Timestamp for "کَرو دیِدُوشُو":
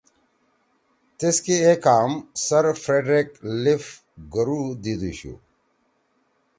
4.33-5.33